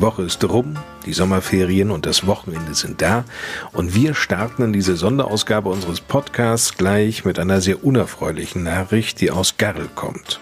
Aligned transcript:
Die 0.00 0.06
Woche 0.06 0.22
ist 0.22 0.42
rum, 0.48 0.78
die 1.04 1.12
Sommerferien 1.12 1.90
und 1.90 2.06
das 2.06 2.26
Wochenende 2.26 2.74
sind 2.74 3.02
da. 3.02 3.26
Und 3.72 3.94
wir 3.94 4.14
starten 4.14 4.62
in 4.62 4.72
diese 4.72 4.96
Sonderausgabe 4.96 5.68
unseres 5.68 6.00
Podcasts 6.00 6.78
gleich 6.78 7.26
mit 7.26 7.38
einer 7.38 7.60
sehr 7.60 7.84
unerfreulichen 7.84 8.62
Nachricht, 8.62 9.20
die 9.20 9.30
aus 9.30 9.58
Garrel 9.58 9.90
kommt. 9.94 10.40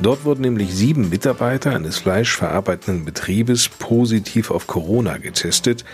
Dort 0.00 0.24
wurden 0.24 0.40
nämlich 0.40 0.74
sieben 0.74 1.10
Mitarbeiter 1.10 1.76
eines 1.76 1.98
fleischverarbeitenden 1.98 3.04
Betriebes 3.04 3.68
positiv 3.68 4.50
auf 4.50 4.66
Corona 4.66 5.18
getestet. 5.18 5.84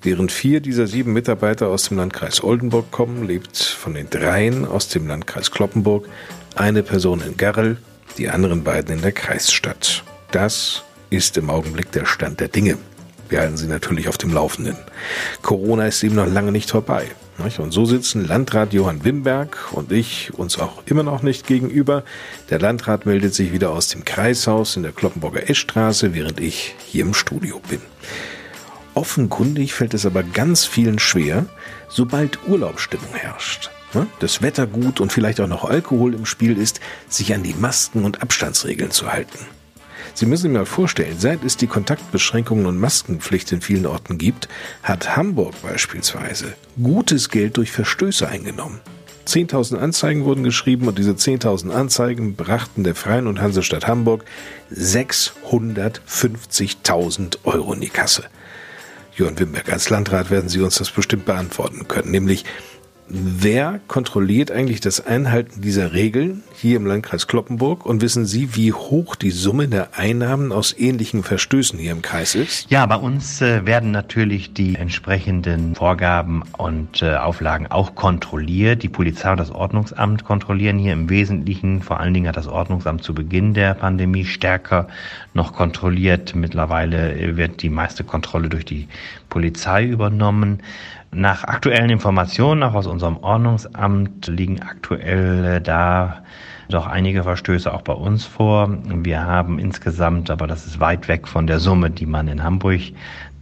Während 0.00 0.32
vier 0.32 0.60
dieser 0.60 0.86
sieben 0.86 1.12
Mitarbeiter 1.12 1.68
aus 1.68 1.88
dem 1.88 1.98
Landkreis 1.98 2.42
Oldenburg 2.42 2.90
kommen, 2.90 3.26
lebt 3.26 3.58
von 3.58 3.92
den 3.92 4.08
dreien 4.08 4.64
aus 4.64 4.88
dem 4.88 5.06
Landkreis 5.06 5.50
Kloppenburg 5.50 6.08
eine 6.54 6.82
Person 6.82 7.20
in 7.20 7.36
Garrel, 7.36 7.76
die 8.16 8.30
anderen 8.30 8.64
beiden 8.64 8.96
in 8.96 9.02
der 9.02 9.12
Kreisstadt. 9.12 10.04
Das 10.30 10.85
ist 11.10 11.36
im 11.36 11.50
Augenblick 11.50 11.92
der 11.92 12.06
Stand 12.06 12.40
der 12.40 12.48
Dinge. 12.48 12.78
Wir 13.28 13.40
halten 13.40 13.56
Sie 13.56 13.66
natürlich 13.66 14.08
auf 14.08 14.18
dem 14.18 14.32
Laufenden. 14.32 14.76
Corona 15.42 15.86
ist 15.86 16.02
eben 16.04 16.14
noch 16.14 16.26
lange 16.26 16.52
nicht 16.52 16.70
vorbei. 16.70 17.06
Und 17.58 17.70
so 17.70 17.84
sitzen 17.84 18.26
Landrat 18.26 18.72
Johann 18.72 19.04
Wimberg 19.04 19.72
und 19.72 19.92
ich 19.92 20.32
uns 20.34 20.58
auch 20.58 20.82
immer 20.86 21.02
noch 21.02 21.22
nicht 21.22 21.46
gegenüber. 21.46 22.02
Der 22.50 22.58
Landrat 22.58 23.04
meldet 23.04 23.34
sich 23.34 23.52
wieder 23.52 23.70
aus 23.70 23.88
dem 23.88 24.04
Kreishaus 24.04 24.76
in 24.76 24.82
der 24.82 24.92
Kloppenburger 24.92 25.50
Eschstraße, 25.50 26.14
während 26.14 26.40
ich 26.40 26.74
hier 26.86 27.04
im 27.04 27.14
Studio 27.14 27.60
bin. 27.68 27.80
Offenkundig 28.94 29.74
fällt 29.74 29.92
es 29.92 30.06
aber 30.06 30.22
ganz 30.22 30.64
vielen 30.64 30.98
schwer, 30.98 31.44
sobald 31.88 32.46
Urlaubsstimmung 32.48 33.12
herrscht. 33.12 33.70
Das 34.18 34.40
Wetter 34.40 34.66
gut 34.66 35.00
und 35.00 35.12
vielleicht 35.12 35.40
auch 35.40 35.46
noch 35.46 35.64
Alkohol 35.64 36.14
im 36.14 36.26
Spiel 36.26 36.56
ist, 36.56 36.80
sich 37.08 37.34
an 37.34 37.42
die 37.42 37.54
Masken 37.54 38.04
und 38.04 38.22
Abstandsregeln 38.22 38.90
zu 38.90 39.12
halten. 39.12 39.38
Sie 40.16 40.24
müssen 40.24 40.44
sich 40.44 40.52
mal 40.52 40.64
vorstellen, 40.64 41.18
seit 41.18 41.44
es 41.44 41.58
die 41.58 41.66
Kontaktbeschränkungen 41.66 42.64
und 42.64 42.80
Maskenpflicht 42.80 43.52
in 43.52 43.60
vielen 43.60 43.84
Orten 43.84 44.16
gibt, 44.16 44.48
hat 44.82 45.14
Hamburg 45.14 45.52
beispielsweise 45.60 46.54
gutes 46.82 47.28
Geld 47.28 47.58
durch 47.58 47.70
Verstöße 47.70 48.26
eingenommen. 48.26 48.80
10.000 49.26 49.76
Anzeigen 49.76 50.24
wurden 50.24 50.42
geschrieben 50.42 50.88
und 50.88 50.96
diese 50.96 51.10
10.000 51.10 51.70
Anzeigen 51.70 52.34
brachten 52.34 52.82
der 52.82 52.94
Freien 52.94 53.26
und 53.26 53.42
Hansestadt 53.42 53.86
Hamburg 53.86 54.24
650.000 54.74 57.36
Euro 57.44 57.74
in 57.74 57.82
die 57.82 57.90
Kasse. 57.90 58.24
Jörn 59.16 59.38
Wimberg, 59.38 59.70
als 59.70 59.90
Landrat 59.90 60.30
werden 60.30 60.48
Sie 60.48 60.62
uns 60.62 60.76
das 60.76 60.90
bestimmt 60.90 61.26
beantworten 61.26 61.88
können, 61.88 62.10
nämlich 62.10 62.46
Wer 63.08 63.78
kontrolliert 63.86 64.50
eigentlich 64.50 64.80
das 64.80 65.06
Einhalten 65.06 65.60
dieser 65.60 65.92
Regeln 65.92 66.42
hier 66.56 66.76
im 66.76 66.86
Landkreis 66.86 67.28
Kloppenburg 67.28 67.86
und 67.86 68.02
wissen 68.02 68.26
Sie, 68.26 68.56
wie 68.56 68.72
hoch 68.72 69.14
die 69.14 69.30
Summe 69.30 69.68
der 69.68 69.96
Einnahmen 69.96 70.50
aus 70.50 70.74
ähnlichen 70.76 71.22
Verstößen 71.22 71.78
hier 71.78 71.92
im 71.92 72.02
Kreis 72.02 72.34
ist? 72.34 72.68
Ja, 72.68 72.84
bei 72.86 72.96
uns 72.96 73.40
äh, 73.40 73.64
werden 73.64 73.92
natürlich 73.92 74.54
die 74.54 74.74
entsprechenden 74.74 75.76
Vorgaben 75.76 76.42
und 76.58 77.00
äh, 77.00 77.14
Auflagen 77.14 77.68
auch 77.68 77.94
kontrolliert. 77.94 78.82
Die 78.82 78.88
Polizei 78.88 79.30
und 79.30 79.38
das 79.38 79.52
Ordnungsamt 79.52 80.24
kontrollieren 80.24 80.78
hier 80.78 80.92
im 80.92 81.08
Wesentlichen. 81.08 81.82
Vor 81.82 82.00
allen 82.00 82.12
Dingen 82.12 82.26
hat 82.26 82.36
das 82.36 82.48
Ordnungsamt 82.48 83.04
zu 83.04 83.14
Beginn 83.14 83.54
der 83.54 83.74
Pandemie 83.74 84.24
stärker 84.24 84.88
noch 85.32 85.52
kontrolliert. 85.52 86.34
Mittlerweile 86.34 87.36
wird 87.36 87.62
die 87.62 87.70
meiste 87.70 88.02
Kontrolle 88.02 88.48
durch 88.48 88.64
die 88.64 88.88
Polizei 89.36 89.84
übernommen. 89.84 90.62
Nach 91.12 91.44
aktuellen 91.44 91.90
Informationen, 91.90 92.62
auch 92.62 92.72
aus 92.72 92.86
unserem 92.86 93.18
Ordnungsamt, 93.18 94.28
liegen 94.28 94.62
aktuell 94.62 95.60
da 95.60 96.22
doch 96.70 96.86
einige 96.86 97.22
Verstöße 97.22 97.70
auch 97.70 97.82
bei 97.82 97.92
uns 97.92 98.24
vor. 98.24 98.78
Wir 98.86 99.26
haben 99.26 99.58
insgesamt, 99.58 100.30
aber 100.30 100.46
das 100.46 100.64
ist 100.64 100.80
weit 100.80 101.06
weg 101.08 101.28
von 101.28 101.46
der 101.46 101.60
Summe, 101.60 101.90
die 101.90 102.06
man 102.06 102.28
in 102.28 102.42
Hamburg 102.42 102.80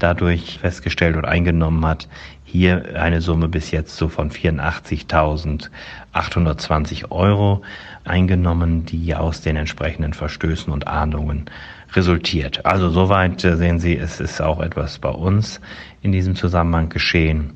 dadurch 0.01 0.59
festgestellt 0.59 1.15
und 1.15 1.27
eingenommen 1.27 1.87
hat, 1.87 2.09
hier 2.43 3.01
eine 3.01 3.21
Summe 3.21 3.47
bis 3.47 3.71
jetzt 3.71 3.97
so 3.97 4.09
von 4.09 4.33
84.820 4.33 7.13
Euro 7.13 7.63
eingenommen, 8.05 8.85
die 8.85 9.15
aus 9.15 9.41
den 9.41 9.57
entsprechenden 9.57 10.13
Verstößen 10.13 10.73
und 10.73 10.87
Ahndungen 10.87 11.47
resultiert. 11.93 12.65
Also 12.67 12.91
soweit 12.91 13.45
äh, 13.45 13.57
sehen 13.57 13.79
Sie, 13.79 13.97
es 13.97 14.21
ist 14.21 14.41
auch 14.41 14.61
etwas 14.61 14.99
bei 14.99 15.11
uns 15.11 15.61
in 16.03 16.13
diesem 16.13 16.35
Zusammenhang 16.35 16.89
geschehen. 16.89 17.55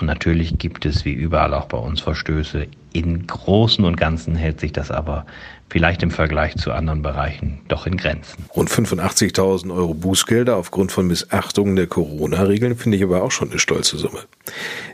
Und 0.00 0.06
natürlich 0.06 0.58
gibt 0.58 0.86
es 0.86 1.04
wie 1.04 1.12
überall 1.12 1.52
auch 1.54 1.66
bei 1.66 1.78
uns 1.78 2.00
Verstöße. 2.00 2.66
In 2.92 3.26
Großen 3.26 3.84
und 3.84 3.96
Ganzen 3.96 4.34
hält 4.34 4.58
sich 4.58 4.72
das 4.72 4.90
aber 4.90 5.26
vielleicht 5.68 6.02
im 6.02 6.10
Vergleich 6.10 6.56
zu 6.56 6.72
anderen 6.72 7.02
Bereichen 7.02 7.60
doch 7.68 7.86
in 7.86 7.96
Grenzen. 7.96 8.44
Rund 8.56 8.70
85.000 8.70 9.72
Euro 9.72 9.94
Bußgelder 9.94 10.56
aufgrund 10.56 10.90
von 10.90 11.06
Missachtungen 11.06 11.76
der 11.76 11.86
Corona-Regeln 11.86 12.76
finde 12.76 12.96
ich 12.96 13.04
aber 13.04 13.22
auch 13.22 13.30
schon 13.30 13.50
eine 13.50 13.60
stolze 13.60 13.96
Summe. 13.96 14.24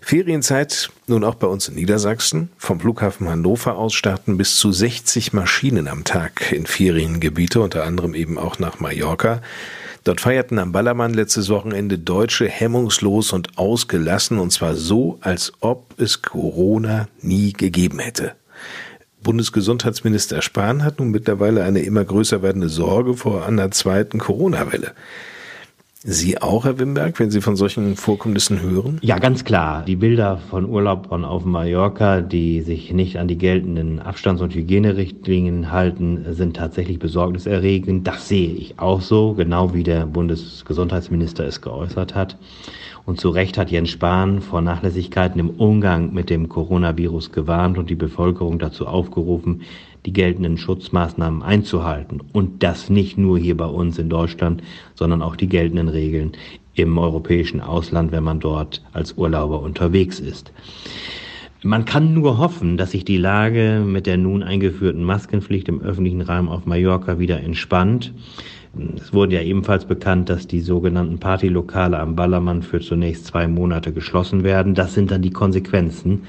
Ferienzeit 0.02 0.90
nun 1.06 1.24
auch 1.24 1.36
bei 1.36 1.46
uns 1.46 1.68
in 1.68 1.76
Niedersachsen. 1.76 2.50
Vom 2.58 2.80
Flughafen 2.80 3.28
Hannover 3.28 3.78
aus 3.78 3.94
starten 3.94 4.36
bis 4.36 4.56
zu 4.56 4.72
60 4.72 5.32
Maschinen 5.32 5.88
am 5.88 6.04
Tag 6.04 6.52
in 6.52 6.66
Feriengebiete, 6.66 7.60
unter 7.60 7.84
anderem 7.84 8.14
eben 8.14 8.38
auch 8.38 8.58
nach 8.58 8.80
Mallorca. 8.80 9.40
Dort 10.06 10.20
feierten 10.20 10.60
am 10.60 10.70
Ballermann 10.70 11.14
letztes 11.14 11.48
Wochenende 11.48 11.98
Deutsche 11.98 12.48
hemmungslos 12.48 13.32
und 13.32 13.58
ausgelassen, 13.58 14.38
und 14.38 14.52
zwar 14.52 14.76
so, 14.76 15.18
als 15.20 15.52
ob 15.58 15.98
es 15.98 16.22
Corona 16.22 17.08
nie 17.22 17.52
gegeben 17.52 17.98
hätte. 17.98 18.36
Bundesgesundheitsminister 19.24 20.42
Spahn 20.42 20.84
hat 20.84 21.00
nun 21.00 21.10
mittlerweile 21.10 21.64
eine 21.64 21.80
immer 21.80 22.04
größer 22.04 22.40
werdende 22.40 22.68
Sorge 22.68 23.14
vor 23.14 23.46
einer 23.46 23.72
zweiten 23.72 24.20
Corona-Welle. 24.20 24.92
Sie 26.08 26.40
auch, 26.40 26.64
Herr 26.64 26.78
Wimberg, 26.78 27.18
wenn 27.18 27.32
Sie 27.32 27.40
von 27.40 27.56
solchen 27.56 27.96
Vorkommnissen 27.96 28.62
hören? 28.62 28.98
Ja, 29.02 29.18
ganz 29.18 29.42
klar. 29.42 29.82
Die 29.84 29.96
Bilder 29.96 30.38
von 30.38 30.64
Urlaubern 30.64 31.24
auf 31.24 31.44
Mallorca, 31.44 32.20
die 32.20 32.60
sich 32.60 32.92
nicht 32.92 33.18
an 33.18 33.26
die 33.26 33.36
geltenden 33.36 33.98
Abstands- 33.98 34.40
und 34.40 34.54
Hygienerichtlinien 34.54 35.72
halten, 35.72 36.24
sind 36.30 36.56
tatsächlich 36.56 37.00
besorgniserregend. 37.00 38.06
Das 38.06 38.28
sehe 38.28 38.52
ich 38.52 38.78
auch 38.78 39.00
so, 39.00 39.34
genau 39.34 39.74
wie 39.74 39.82
der 39.82 40.06
Bundesgesundheitsminister 40.06 41.44
es 41.44 41.60
geäußert 41.60 42.14
hat. 42.14 42.38
Und 43.04 43.20
zu 43.20 43.30
Recht 43.30 43.58
hat 43.58 43.72
Jens 43.72 43.90
Spahn 43.90 44.42
vor 44.42 44.60
Nachlässigkeiten 44.60 45.40
im 45.40 45.50
Umgang 45.50 46.14
mit 46.14 46.30
dem 46.30 46.48
Coronavirus 46.48 47.32
gewarnt 47.32 47.78
und 47.78 47.90
die 47.90 47.96
Bevölkerung 47.96 48.60
dazu 48.60 48.86
aufgerufen, 48.86 49.62
die 50.06 50.12
geltenden 50.12 50.56
Schutzmaßnahmen 50.56 51.42
einzuhalten. 51.42 52.22
Und 52.32 52.62
das 52.62 52.88
nicht 52.88 53.18
nur 53.18 53.38
hier 53.38 53.56
bei 53.56 53.66
uns 53.66 53.98
in 53.98 54.08
Deutschland, 54.08 54.62
sondern 54.94 55.20
auch 55.20 55.36
die 55.36 55.48
geltenden 55.48 55.88
Regeln 55.88 56.32
im 56.74 56.96
europäischen 56.96 57.60
Ausland, 57.60 58.12
wenn 58.12 58.24
man 58.24 58.40
dort 58.40 58.82
als 58.92 59.14
Urlauber 59.14 59.60
unterwegs 59.60 60.20
ist. 60.20 60.52
Man 61.62 61.84
kann 61.84 62.14
nur 62.14 62.38
hoffen, 62.38 62.76
dass 62.76 62.92
sich 62.92 63.04
die 63.04 63.16
Lage 63.16 63.82
mit 63.84 64.06
der 64.06 64.18
nun 64.18 64.42
eingeführten 64.42 65.02
Maskenpflicht 65.02 65.68
im 65.68 65.80
öffentlichen 65.80 66.20
Raum 66.20 66.48
auf 66.48 66.66
Mallorca 66.66 67.18
wieder 67.18 67.40
entspannt. 67.40 68.12
Es 68.94 69.12
wurde 69.12 69.36
ja 69.36 69.42
ebenfalls 69.42 69.86
bekannt, 69.86 70.28
dass 70.28 70.46
die 70.46 70.60
sogenannten 70.60 71.18
Partylokale 71.18 71.98
am 71.98 72.14
Ballermann 72.14 72.62
für 72.62 72.80
zunächst 72.80 73.26
zwei 73.26 73.48
Monate 73.48 73.92
geschlossen 73.92 74.44
werden. 74.44 74.74
Das 74.74 74.94
sind 74.94 75.10
dann 75.10 75.22
die 75.22 75.30
Konsequenzen 75.30 76.22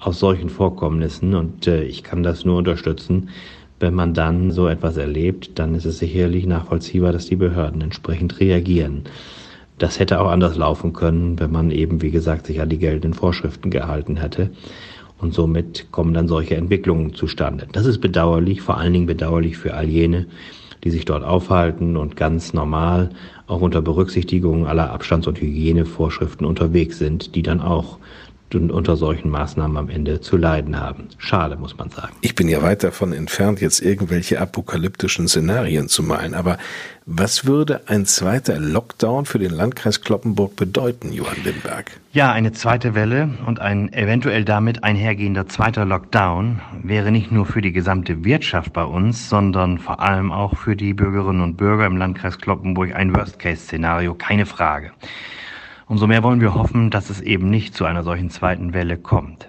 aus 0.00 0.18
solchen 0.18 0.48
Vorkommnissen 0.48 1.34
und 1.34 1.66
äh, 1.66 1.84
ich 1.84 2.02
kann 2.02 2.22
das 2.22 2.44
nur 2.44 2.56
unterstützen. 2.56 3.28
Wenn 3.78 3.94
man 3.94 4.12
dann 4.12 4.50
so 4.50 4.66
etwas 4.66 4.96
erlebt, 4.96 5.58
dann 5.58 5.74
ist 5.74 5.84
es 5.84 5.98
sicherlich 5.98 6.46
nachvollziehbar, 6.46 7.12
dass 7.12 7.26
die 7.26 7.36
Behörden 7.36 7.80
entsprechend 7.80 8.40
reagieren. 8.40 9.04
Das 9.78 9.98
hätte 9.98 10.20
auch 10.20 10.30
anders 10.30 10.56
laufen 10.56 10.92
können, 10.92 11.38
wenn 11.38 11.50
man 11.50 11.70
eben, 11.70 12.02
wie 12.02 12.10
gesagt, 12.10 12.46
sich 12.46 12.60
an 12.60 12.68
die 12.68 12.78
geltenden 12.78 13.14
Vorschriften 13.14 13.70
gehalten 13.70 14.16
hätte. 14.16 14.50
Und 15.18 15.32
somit 15.32 15.90
kommen 15.90 16.12
dann 16.12 16.28
solche 16.28 16.56
Entwicklungen 16.56 17.14
zustande. 17.14 17.66
Das 17.72 17.86
ist 17.86 18.00
bedauerlich, 18.00 18.60
vor 18.60 18.76
allen 18.76 18.92
Dingen 18.92 19.06
bedauerlich 19.06 19.56
für 19.56 19.74
all 19.74 19.88
jene, 19.88 20.26
die 20.84 20.90
sich 20.90 21.04
dort 21.04 21.24
aufhalten 21.24 21.96
und 21.96 22.16
ganz 22.16 22.52
normal 22.52 23.10
auch 23.46 23.60
unter 23.60 23.82
Berücksichtigung 23.82 24.66
aller 24.66 24.90
Abstands- 24.90 25.26
und 25.26 25.40
Hygienevorschriften 25.40 26.46
unterwegs 26.46 26.98
sind, 26.98 27.34
die 27.34 27.42
dann 27.42 27.60
auch 27.60 27.98
unter 28.54 28.96
solchen 28.96 29.30
Maßnahmen 29.30 29.76
am 29.76 29.88
Ende 29.88 30.20
zu 30.20 30.36
leiden 30.36 30.78
haben. 30.78 31.08
Schade, 31.18 31.56
muss 31.56 31.76
man 31.76 31.90
sagen. 31.90 32.14
Ich 32.20 32.34
bin 32.34 32.48
ja 32.48 32.62
weit 32.62 32.82
davon 32.82 33.12
entfernt, 33.12 33.60
jetzt 33.60 33.80
irgendwelche 33.80 34.40
apokalyptischen 34.40 35.28
Szenarien 35.28 35.88
zu 35.88 36.02
malen, 36.02 36.34
aber 36.34 36.58
was 37.06 37.44
würde 37.44 37.88
ein 37.88 38.06
zweiter 38.06 38.60
Lockdown 38.60 39.24
für 39.24 39.38
den 39.38 39.50
Landkreis 39.50 40.00
Kloppenburg 40.00 40.54
bedeuten, 40.54 41.12
Johann 41.12 41.42
Lindberg? 41.42 41.90
Ja, 42.12 42.30
eine 42.30 42.52
zweite 42.52 42.94
Welle 42.94 43.30
und 43.46 43.60
ein 43.60 43.92
eventuell 43.92 44.44
damit 44.44 44.84
einhergehender 44.84 45.48
zweiter 45.48 45.84
Lockdown 45.84 46.60
wäre 46.82 47.10
nicht 47.10 47.32
nur 47.32 47.46
für 47.46 47.62
die 47.62 47.72
gesamte 47.72 48.24
Wirtschaft 48.24 48.72
bei 48.72 48.84
uns, 48.84 49.28
sondern 49.28 49.78
vor 49.78 50.00
allem 50.00 50.30
auch 50.30 50.56
für 50.56 50.76
die 50.76 50.94
Bürgerinnen 50.94 51.40
und 51.40 51.56
Bürger 51.56 51.86
im 51.86 51.96
Landkreis 51.96 52.38
Kloppenburg 52.38 52.94
ein 52.94 53.14
Worst-Case-Szenario, 53.14 54.14
keine 54.14 54.46
Frage. 54.46 54.92
Umso 55.90 56.06
mehr 56.06 56.22
wollen 56.22 56.40
wir 56.40 56.54
hoffen, 56.54 56.90
dass 56.90 57.10
es 57.10 57.20
eben 57.20 57.50
nicht 57.50 57.74
zu 57.74 57.84
einer 57.84 58.04
solchen 58.04 58.30
zweiten 58.30 58.74
Welle 58.74 58.96
kommt. 58.96 59.48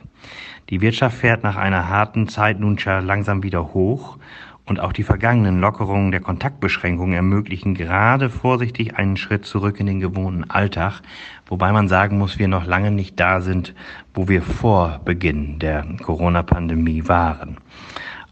Die 0.72 0.82
Wirtschaft 0.82 1.20
fährt 1.20 1.44
nach 1.44 1.56
einer 1.56 1.88
harten 1.88 2.28
Zeit 2.28 2.60
nun 2.60 2.80
schon 2.80 3.06
langsam 3.06 3.44
wieder 3.44 3.76
hoch 3.76 4.18
und 4.66 4.80
auch 4.80 4.92
die 4.92 5.04
vergangenen 5.04 5.62
Lockerungen 5.62 6.10
der 6.10 6.20
Kontaktbeschränkungen 6.20 7.14
ermöglichen 7.14 7.76
gerade 7.76 8.32
vorsichtig 8.32 8.96
einen 8.96 9.18
Schritt 9.18 9.46
zurück 9.46 9.80
in 9.80 9.86
den 9.86 10.00
gewohnten 10.00 10.50
Alltag, 10.50 11.02
wobei 11.46 11.72
man 11.72 11.88
sagen 11.88 12.18
muss, 12.18 12.40
wir 12.40 12.48
noch 12.48 12.66
lange 12.66 12.90
nicht 12.90 13.20
da 13.20 13.42
sind, 13.42 13.76
wo 14.16 14.28
wir 14.28 14.42
vor 14.42 15.00
Beginn 15.06 15.60
der 15.60 15.86
Corona-Pandemie 16.02 17.08
waren. 17.08 17.58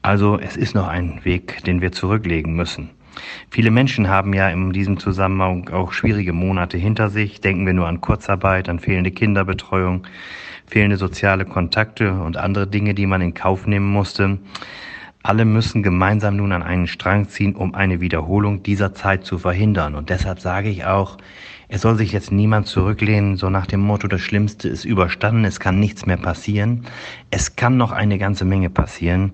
Also 0.02 0.40
es 0.40 0.58
ist 0.58 0.74
noch 0.74 0.88
ein 0.88 1.24
Weg, 1.26 1.64
den 1.66 1.80
wir 1.80 1.92
zurücklegen 1.92 2.56
müssen. 2.56 2.90
Viele 3.50 3.72
Menschen 3.72 4.08
haben 4.08 4.34
ja 4.34 4.50
in 4.50 4.72
diesem 4.72 4.98
Zusammenhang 4.98 5.70
auch 5.70 5.92
schwierige 5.92 6.34
Monate 6.34 6.78
hinter 6.78 7.10
sich. 7.10 7.42
Denken 7.42 7.66
wir 7.66 7.74
nur 7.74 7.88
an 7.88 8.02
Kurzarbeit, 8.02 8.70
an 8.70 8.80
fehlende 8.80 9.12
Kinderbetreuung, 9.12 10.08
fehlende 10.68 10.98
soziale 10.98 11.46
Kontakte 11.46 12.14
und 12.14 12.38
andere 12.38 12.68
Dinge, 12.68 12.94
die 12.94 13.06
man 13.06 13.22
in 13.22 13.34
Kauf 13.34 13.68
nehmen 13.68 13.92
musste. 13.92 14.40
Alle 15.22 15.44
müssen 15.44 15.84
gemeinsam 15.84 16.38
nun 16.38 16.54
an 16.54 16.64
einen 16.64 16.88
Strang 16.88 17.28
ziehen, 17.28 17.56
um 17.56 17.76
eine 17.76 18.00
Wiederholung 18.00 18.64
dieser 18.64 18.94
Zeit 18.94 19.26
zu 19.26 19.38
verhindern. 19.38 19.96
Und 19.96 20.10
deshalb 20.10 20.40
sage 20.40 20.70
ich 20.70 20.86
auch, 20.86 21.18
es 21.72 21.82
soll 21.82 21.98
sich 21.98 22.12
jetzt 22.14 22.32
niemand 22.32 22.66
zurücklehnen, 22.66 23.38
so 23.38 23.52
nach 23.52 23.68
dem 23.68 23.82
Motto, 23.82 24.08
das 24.08 24.22
Schlimmste 24.22 24.68
ist 24.70 24.86
überstanden, 24.86 25.46
es 25.46 25.60
kann 25.60 25.80
nichts 25.80 26.08
mehr 26.08 26.18
passieren. 26.18 26.86
Es 27.30 27.56
kann 27.56 27.78
noch 27.78 27.92
eine 27.92 28.18
ganze 28.18 28.44
Menge 28.44 28.72
passieren. 28.72 29.34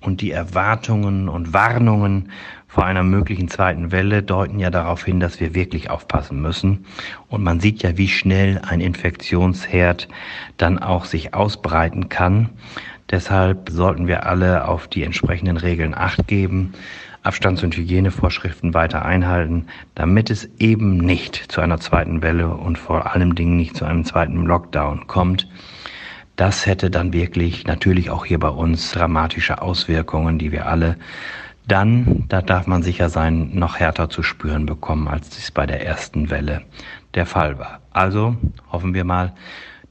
Und 0.00 0.20
die 0.20 0.32
Erwartungen 0.32 1.30
und 1.30 1.54
Warnungen 1.54 2.30
vor 2.72 2.86
einer 2.86 3.02
möglichen 3.02 3.48
zweiten 3.48 3.92
Welle 3.92 4.22
deuten 4.22 4.58
ja 4.58 4.70
darauf 4.70 5.04
hin, 5.04 5.20
dass 5.20 5.40
wir 5.40 5.54
wirklich 5.54 5.90
aufpassen 5.90 6.40
müssen. 6.40 6.86
Und 7.28 7.42
man 7.42 7.60
sieht 7.60 7.82
ja, 7.82 7.98
wie 7.98 8.08
schnell 8.08 8.62
ein 8.66 8.80
Infektionsherd 8.80 10.08
dann 10.56 10.78
auch 10.78 11.04
sich 11.04 11.34
ausbreiten 11.34 12.08
kann. 12.08 12.48
Deshalb 13.10 13.68
sollten 13.68 14.06
wir 14.06 14.24
alle 14.24 14.66
auf 14.66 14.88
die 14.88 15.02
entsprechenden 15.02 15.58
Regeln 15.58 15.94
acht 15.94 16.26
geben, 16.26 16.72
Abstands- 17.22 17.62
und 17.62 17.76
Hygienevorschriften 17.76 18.72
weiter 18.72 19.04
einhalten, 19.04 19.66
damit 19.94 20.30
es 20.30 20.48
eben 20.58 20.96
nicht 20.96 21.52
zu 21.52 21.60
einer 21.60 21.78
zweiten 21.78 22.22
Welle 22.22 22.48
und 22.48 22.78
vor 22.78 23.12
allem 23.12 23.34
Dingen 23.34 23.58
nicht 23.58 23.76
zu 23.76 23.84
einem 23.84 24.06
zweiten 24.06 24.46
Lockdown 24.46 25.06
kommt. 25.08 25.46
Das 26.36 26.64
hätte 26.64 26.90
dann 26.90 27.12
wirklich 27.12 27.66
natürlich 27.66 28.08
auch 28.08 28.24
hier 28.24 28.38
bei 28.38 28.48
uns 28.48 28.92
dramatische 28.92 29.60
Auswirkungen, 29.60 30.38
die 30.38 30.50
wir 30.50 30.66
alle 30.66 30.96
dann, 31.66 32.24
da 32.28 32.42
darf 32.42 32.66
man 32.66 32.82
sicher 32.82 33.08
sein, 33.08 33.50
noch 33.54 33.76
härter 33.76 34.10
zu 34.10 34.22
spüren 34.22 34.66
bekommen, 34.66 35.08
als 35.08 35.30
dies 35.30 35.50
bei 35.50 35.66
der 35.66 35.84
ersten 35.84 36.30
Welle 36.30 36.62
der 37.14 37.26
Fall 37.26 37.58
war. 37.58 37.80
Also 37.92 38.36
hoffen 38.70 38.94
wir 38.94 39.04
mal, 39.04 39.32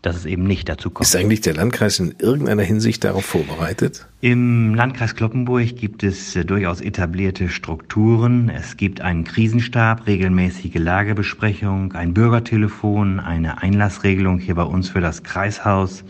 dass 0.01 0.15
es 0.15 0.25
eben 0.25 0.43
nicht 0.43 0.67
dazu 0.67 0.89
kommt. 0.89 1.07
Ist 1.07 1.15
eigentlich 1.15 1.41
der 1.41 1.53
Landkreis 1.53 1.99
in 1.99 2.15
irgendeiner 2.17 2.63
Hinsicht 2.63 3.03
darauf 3.03 3.25
vorbereitet? 3.25 4.07
Im 4.21 4.73
Landkreis 4.73 5.15
Kloppenburg 5.15 5.75
gibt 5.75 6.03
es 6.03 6.35
äh, 6.35 6.43
durchaus 6.43 6.81
etablierte 6.81 7.49
Strukturen. 7.49 8.49
Es 8.49 8.77
gibt 8.77 9.01
einen 9.01 9.23
Krisenstab, 9.23 10.07
regelmäßige 10.07 10.75
Lagebesprechung, 10.75 11.93
ein 11.93 12.13
Bürgertelefon, 12.13 13.19
eine 13.19 13.61
Einlassregelung 13.61 14.39
hier 14.39 14.55
bei 14.55 14.63
uns 14.63 14.89
für 14.89 15.01
das 15.01 15.23
Kreishaus 15.23 16.03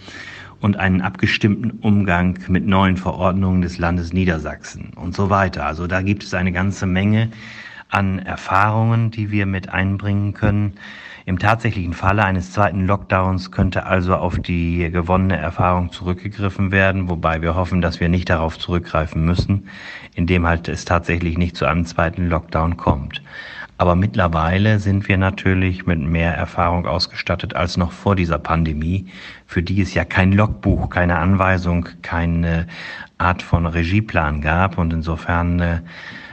und 0.62 0.78
einen 0.78 1.02
abgestimmten 1.02 1.72
Umgang 1.82 2.40
mit 2.48 2.66
neuen 2.66 2.96
Verordnungen 2.96 3.62
des 3.62 3.78
Landes 3.78 4.14
Niedersachsen 4.14 4.92
und 4.96 5.16
so 5.16 5.30
weiter. 5.30 5.66
Also 5.66 5.88
da 5.88 6.02
gibt 6.02 6.24
es 6.24 6.34
eine 6.34 6.52
ganze 6.52 6.86
Menge 6.86 7.32
an 7.90 8.20
Erfahrungen, 8.20 9.12
die 9.12 9.32
wir 9.32 9.46
mit 9.46 9.70
einbringen 9.70 10.34
können. 10.34 10.74
Im 11.26 11.38
tatsächlichen 11.38 11.94
Falle 11.94 12.24
eines 12.24 12.52
zweiten 12.52 12.88
Lockdowns 12.88 13.52
könnte 13.52 13.86
also 13.86 14.16
auf 14.16 14.40
die 14.40 14.90
gewonnene 14.92 15.38
Erfahrung 15.38 15.92
zurückgegriffen 15.92 16.72
werden, 16.72 17.10
wobei 17.10 17.42
wir 17.42 17.56
hoffen, 17.56 17.82
dass 17.82 18.00
wir 18.00 18.10
nicht 18.10 18.30
darauf 18.30 18.58
zurückgreifen 18.58 19.24
müssen, 19.24 19.68
indem 20.16 20.48
halt 20.48 20.68
es 20.68 20.86
tatsächlich 20.86 21.38
nicht 21.38 21.56
zu 21.56 21.66
einem 21.66 21.86
zweiten 21.86 22.28
Lockdown 22.28 22.78
kommt. 22.78 23.22
Aber 23.82 23.96
mittlerweile 23.96 24.78
sind 24.78 25.08
wir 25.08 25.18
natürlich 25.18 25.88
mit 25.88 26.00
mehr 26.00 26.36
Erfahrung 26.36 26.86
ausgestattet 26.86 27.56
als 27.56 27.78
noch 27.78 27.92
vor 27.92 28.16
dieser 28.16 28.38
Pandemie, 28.38 29.08
für 29.48 29.64
die 29.64 29.82
es 29.82 29.96
ja 29.96 30.06
kein 30.06 30.34
Logbuch, 30.34 30.92
keine 30.92 31.18
Anweisung, 31.18 31.90
keine 32.04 32.68
Art 33.18 33.42
von 33.42 33.66
Regieplan 33.66 34.42
gab. 34.42 34.78
Und 34.78 34.94
insofern 34.94 35.60
äh, 35.62 35.80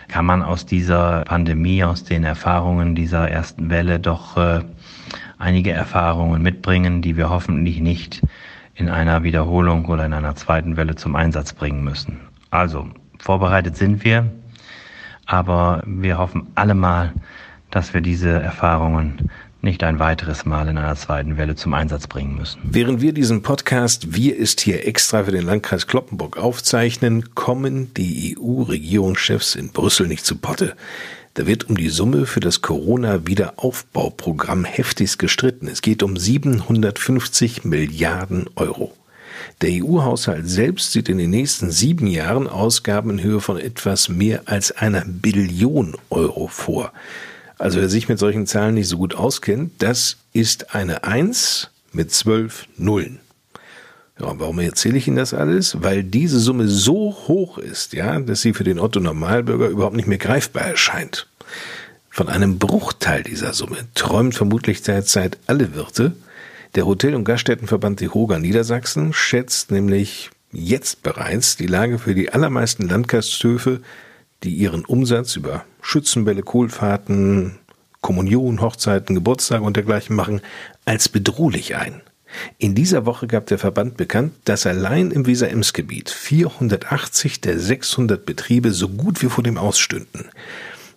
kann 0.08 0.26
man 0.26 0.42
aus 0.42 0.66
dieser 0.66 1.22
Pandemie, 1.22 1.82
aus 1.82 2.04
den 2.04 2.22
Erfahrungen 2.22 2.94
dieser 2.94 3.30
ersten 3.30 3.70
Welle 3.70 3.98
doch 3.98 4.36
äh, 4.36 4.60
einige 5.38 5.72
Erfahrungen 5.72 6.42
mitbringen, 6.42 7.00
die 7.00 7.16
wir 7.16 7.30
hoffentlich 7.30 7.80
nicht 7.80 8.20
in 8.74 8.90
einer 8.90 9.22
Wiederholung 9.22 9.86
oder 9.86 10.04
in 10.04 10.12
einer 10.12 10.36
zweiten 10.36 10.76
Welle 10.76 10.96
zum 10.96 11.16
Einsatz 11.16 11.54
bringen 11.54 11.82
müssen. 11.82 12.18
Also, 12.50 12.88
vorbereitet 13.18 13.78
sind 13.78 14.04
wir, 14.04 14.30
aber 15.28 15.84
wir 15.86 16.18
hoffen 16.18 16.48
alle 16.56 16.74
mal, 16.74 17.12
dass 17.70 17.94
wir 17.94 18.00
diese 18.00 18.30
Erfahrungen 18.30 19.30
nicht 19.60 19.84
ein 19.84 19.98
weiteres 19.98 20.46
Mal 20.46 20.68
in 20.68 20.78
einer 20.78 20.96
zweiten 20.96 21.36
Welle 21.36 21.54
zum 21.54 21.74
Einsatz 21.74 22.06
bringen 22.06 22.34
müssen. 22.36 22.62
Während 22.64 23.02
wir 23.02 23.12
diesen 23.12 23.42
Podcast 23.42 24.14
Wir 24.14 24.34
ist 24.36 24.62
hier 24.62 24.86
extra 24.86 25.24
für 25.24 25.32
den 25.32 25.44
Landkreis 25.44 25.86
Kloppenburg 25.86 26.38
aufzeichnen, 26.38 27.34
kommen 27.34 27.92
die 27.94 28.38
EU-Regierungschefs 28.38 29.54
in 29.54 29.68
Brüssel 29.70 30.06
nicht 30.06 30.24
zu 30.24 30.36
Potte. 30.36 30.74
Da 31.34 31.46
wird 31.46 31.68
um 31.68 31.76
die 31.76 31.90
Summe 31.90 32.24
für 32.24 32.40
das 32.40 32.62
Corona-Wiederaufbauprogramm 32.62 34.64
heftigst 34.64 35.18
gestritten. 35.18 35.68
Es 35.68 35.82
geht 35.82 36.02
um 36.02 36.16
750 36.16 37.64
Milliarden 37.64 38.46
Euro. 38.56 38.94
Der 39.60 39.70
EU-Haushalt 39.84 40.48
selbst 40.48 40.92
sieht 40.92 41.08
in 41.08 41.18
den 41.18 41.30
nächsten 41.30 41.70
sieben 41.70 42.06
Jahren 42.06 42.46
Ausgaben 42.46 43.10
in 43.10 43.22
Höhe 43.22 43.40
von 43.40 43.58
etwas 43.58 44.08
mehr 44.08 44.42
als 44.46 44.72
einer 44.72 45.04
Billion 45.06 45.96
Euro 46.10 46.46
vor. 46.48 46.92
Also 47.58 47.80
wer 47.80 47.88
sich 47.88 48.08
mit 48.08 48.18
solchen 48.18 48.46
Zahlen 48.46 48.74
nicht 48.74 48.88
so 48.88 48.98
gut 48.98 49.14
auskennt, 49.14 49.72
das 49.78 50.16
ist 50.32 50.74
eine 50.74 51.04
Eins 51.04 51.70
mit 51.92 52.12
zwölf 52.12 52.66
Nullen. 52.76 53.18
Ja, 54.20 54.38
warum 54.38 54.58
erzähle 54.58 54.98
ich 54.98 55.06
Ihnen 55.06 55.16
das 55.16 55.34
alles? 55.34 55.82
Weil 55.82 56.02
diese 56.02 56.40
Summe 56.40 56.68
so 56.68 57.16
hoch 57.28 57.58
ist, 57.58 57.92
ja, 57.92 58.18
dass 58.18 58.42
sie 58.42 58.52
für 58.52 58.64
den 58.64 58.80
Otto 58.80 59.00
Normalbürger 59.00 59.68
überhaupt 59.68 59.96
nicht 59.96 60.08
mehr 60.08 60.18
greifbar 60.18 60.64
erscheint. 60.64 61.28
Von 62.10 62.28
einem 62.28 62.58
Bruchteil 62.58 63.22
dieser 63.22 63.52
Summe 63.52 63.76
träumt 63.94 64.34
vermutlich 64.34 64.82
derzeit 64.82 65.38
alle 65.46 65.74
Wirte. 65.74 66.16
Der 66.74 66.86
Hotel- 66.86 67.14
und 67.14 67.24
Gaststättenverband 67.24 68.00
DEHOGA 68.00 68.38
Niedersachsen 68.38 69.12
schätzt 69.12 69.70
nämlich 69.70 70.30
jetzt 70.52 71.02
bereits 71.02 71.56
die 71.56 71.66
Lage 71.66 71.98
für 71.98 72.14
die 72.14 72.30
allermeisten 72.30 72.88
Landgasthöfe 72.88 73.80
die 74.42 74.54
ihren 74.54 74.84
Umsatz 74.84 75.36
über 75.36 75.64
Schützenbälle, 75.82 76.42
Kohlfahrten, 76.42 77.58
Kommunion, 78.00 78.60
Hochzeiten, 78.60 79.14
Geburtstage 79.14 79.64
und 79.64 79.76
dergleichen 79.76 80.14
machen, 80.14 80.40
als 80.84 81.08
bedrohlich 81.08 81.76
ein. 81.76 82.00
In 82.58 82.74
dieser 82.74 83.06
Woche 83.06 83.26
gab 83.26 83.46
der 83.46 83.58
Verband 83.58 83.96
bekannt, 83.96 84.34
dass 84.44 84.66
allein 84.66 85.10
im 85.10 85.26
Weser-Ems-Gebiet 85.26 86.10
480 86.10 87.40
der 87.40 87.58
600 87.58 88.24
Betriebe 88.24 88.70
so 88.70 88.88
gut 88.88 89.22
wie 89.22 89.28
vor 89.28 89.42
dem 89.42 89.56
Ausstünden. 89.56 90.26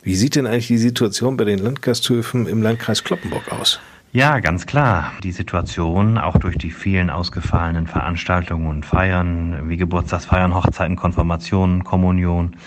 Wie 0.04 0.16
sieht 0.16 0.36
denn 0.36 0.46
eigentlich 0.46 0.68
die 0.68 0.78
Situation 0.78 1.38
bei 1.38 1.46
den 1.46 1.60
Landgasthöfen 1.60 2.48
im 2.48 2.62
Landkreis 2.62 3.04
Kloppenburg 3.04 3.52
aus? 3.52 3.80
Ja, 4.14 4.40
ganz 4.40 4.66
klar. 4.66 5.14
Die 5.24 5.32
Situation, 5.32 6.18
auch 6.18 6.38
durch 6.38 6.58
die 6.58 6.72
vielen 6.72 7.10
ausgefallenen 7.10 7.88
Veranstaltungen 7.88 8.68
und 8.68 8.86
Feiern, 8.86 9.70
wie 9.70 9.78
Geburtstagsfeiern, 9.78 10.54
Hochzeiten, 10.54 10.98
Konfirmationen, 10.98 11.86
Kommunion, 11.86 12.58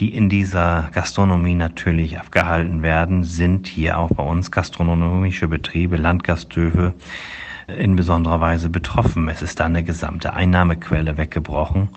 die 0.00 0.12
in 0.12 0.28
dieser 0.28 0.88
Gastronomie 0.92 1.54
natürlich 1.54 2.18
abgehalten 2.18 2.82
werden, 2.82 3.22
sind 3.22 3.68
hier 3.68 3.98
auch 3.98 4.10
bei 4.10 4.24
uns 4.24 4.50
gastronomische 4.50 5.46
Betriebe, 5.46 5.96
Landgasthöfe 5.96 6.94
in 7.68 7.94
besonderer 7.94 8.40
Weise 8.40 8.68
betroffen. 8.68 9.28
Es 9.28 9.42
ist 9.42 9.60
da 9.60 9.66
eine 9.66 9.84
gesamte 9.84 10.34
Einnahmequelle 10.34 11.16
weggebrochen. 11.16 11.90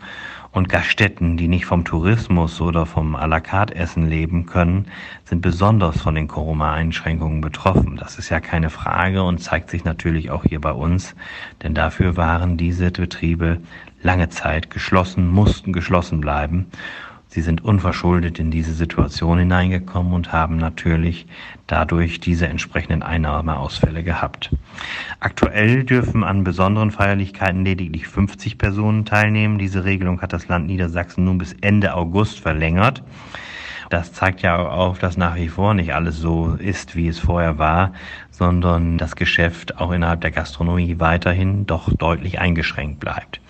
Und 0.54 0.70
Gaststätten, 0.70 1.36
die 1.36 1.48
nicht 1.48 1.66
vom 1.66 1.84
Tourismus 1.84 2.62
oder 2.62 2.86
vom 2.86 3.16
à 3.16 3.26
la 3.26 3.40
carte 3.40 3.74
Essen 3.74 4.08
leben 4.08 4.46
können, 4.46 4.86
sind 5.26 5.42
besonders 5.42 6.00
von 6.00 6.14
den 6.14 6.28
Corona-Einschränkungen 6.28 7.42
betroffen. 7.42 7.98
Das 7.98 8.20
ist 8.20 8.30
ja 8.30 8.40
keine 8.40 8.70
Frage 8.70 9.24
und 9.24 9.40
zeigt 9.40 9.72
sich 9.72 9.84
natürlich 9.84 10.30
auch 10.30 10.44
hier 10.44 10.62
bei 10.62 10.72
uns, 10.72 11.16
denn 11.64 11.74
dafür 11.74 12.18
waren 12.18 12.56
diese 12.56 12.92
Betriebe 12.92 13.62
lange 14.04 14.30
Zeit 14.30 14.70
geschlossen, 14.70 15.28
mussten 15.28 15.74
geschlossen 15.74 16.22
bleiben. 16.22 16.68
Sie 17.34 17.42
sind 17.42 17.64
unverschuldet 17.64 18.38
in 18.38 18.52
diese 18.52 18.74
Situation 18.74 19.40
hineingekommen 19.40 20.14
und 20.14 20.32
haben 20.32 20.58
natürlich 20.58 21.26
dadurch 21.66 22.20
diese 22.20 22.48
entsprechenden 22.48 23.02
Einnahmeausfälle 23.02 24.04
gehabt. 24.04 24.52
Aktuell 25.20 25.84
dürfen 25.84 26.24
an 26.24 26.44
besonderen 26.44 26.92
Feierlichkeiten 26.92 27.66
lediglich 27.66 28.08
50 28.08 28.60
Personen 28.60 29.06
teilnehmen. 29.06 29.58
Diese 29.58 29.84
Regelung 29.84 30.22
hat 30.22 30.32
das 30.32 30.48
Land 30.48 30.68
Niedersachsen 30.68 31.24
nun 31.24 31.40
bis 31.40 31.56
Ende 31.60 31.96
August 31.96 32.40
verlängert. 32.40 33.02
Das 33.90 34.14
zeigt 34.14 34.44
ja 34.44 34.60
auch 34.60 34.72
auf, 34.72 35.00
dass 35.00 35.18
nach 35.18 35.36
wie 35.36 35.50
vor 35.50 35.74
nicht 35.74 35.96
alles 35.96 36.18
so 36.18 36.54
ist, 36.60 36.96
wie 36.96 37.08
es 37.08 37.18
vorher 37.18 37.58
war, 37.58 37.94
sondern 38.30 39.00
das 39.00 39.16
Geschäft 39.16 39.80
auch 39.80 39.92
innerhalb 39.92 40.22
der 40.22 40.30
Gastronomie 40.30 41.00
weiterhin 41.00 41.66
doch 41.66 41.92
deutlich 41.92 42.40
eingeschränkt 42.40 43.00
bleibt. 43.00 43.42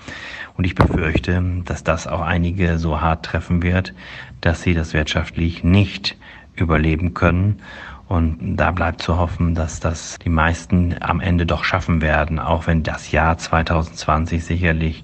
Und 0.56 0.66
ich 0.66 0.76
befürchte, 0.76 1.42
dass 1.66 1.84
das 1.84 2.08
auch 2.08 2.22
einige 2.22 2.78
so 2.78 3.02
hart 3.02 3.26
treffen 3.26 3.64
wird, 3.64 3.94
dass 4.42 4.62
sie 4.62 4.74
das 4.74 4.94
wirtschaftlich 4.94 5.64
nicht 5.64 6.18
überleben 6.56 7.14
können. 7.14 7.62
Und 8.08 8.58
da 8.58 8.72
bleibt 8.72 9.02
zu 9.02 9.18
hoffen, 9.18 9.56
dass 9.56 9.80
das 9.80 10.20
die 10.20 10.30
meisten 10.30 10.96
am 11.00 11.20
Ende 11.20 11.46
doch 11.46 11.64
schaffen 11.64 12.02
werden, 12.02 12.38
auch 12.40 12.68
wenn 12.68 12.84
das 12.84 13.12
Jahr 13.12 13.38
2020 13.38 14.44
sicherlich 14.44 15.04